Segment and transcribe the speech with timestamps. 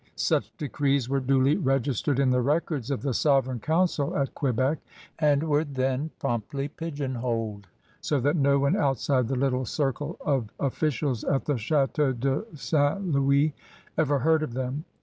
[0.15, 4.79] Such decrees were duly registered in the records of the Sovereign Coimcil at Quebec
[5.19, 7.67] and were then promptly pigeonholed
[7.99, 13.11] so that no one outside the little circle of ofBcials at the Ch&teau de St.
[13.11, 13.53] Louis
[13.95, 14.85] ever heard of them.